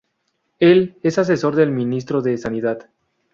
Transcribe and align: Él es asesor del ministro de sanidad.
Él 0.57 0.97
es 1.03 1.19
asesor 1.19 1.55
del 1.55 1.69
ministro 1.69 2.23
de 2.23 2.35
sanidad. 2.39 2.89